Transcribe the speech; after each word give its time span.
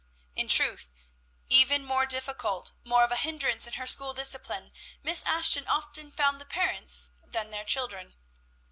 In 0.35 0.47
truth, 0.47 0.89
even 1.47 1.85
more 1.85 2.07
difficult, 2.07 2.71
more 2.83 3.03
of 3.03 3.11
a 3.11 3.17
hindrance 3.17 3.67
in 3.67 3.73
her 3.73 3.85
school 3.85 4.15
discipline, 4.15 4.71
Miss 5.03 5.23
Ashton 5.27 5.67
often 5.67 6.09
found 6.09 6.41
the 6.41 6.45
parents 6.45 7.11
than 7.23 7.51
their 7.51 7.65
children. 7.65 8.15